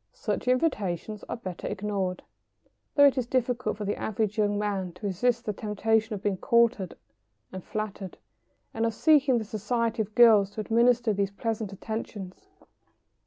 ]Such 0.14 0.48
invitations 0.48 1.22
are 1.28 1.36
better 1.36 1.66
ignored, 1.68 2.22
though 2.94 3.04
it 3.04 3.18
is 3.18 3.26
difficult 3.26 3.76
for 3.76 3.84
the 3.84 3.98
average 3.98 4.38
young 4.38 4.58
man 4.58 4.92
to 4.92 5.06
resist 5.06 5.44
the 5.44 5.52
temptation 5.52 6.14
of 6.14 6.22
being 6.22 6.38
courted 6.38 6.96
and 7.52 7.62
flattered, 7.62 8.16
and 8.72 8.86
of 8.86 8.94
seeking 8.94 9.36
the 9.36 9.44
society 9.44 10.00
of 10.00 10.14
girls 10.14 10.54
who 10.54 10.62
administer 10.62 11.12
these 11.12 11.30
pleasant 11.30 11.74
attentions. 11.74 12.48